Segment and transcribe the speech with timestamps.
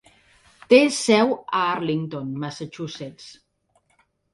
[0.73, 3.33] Té seu a Arlington, Massachusetts.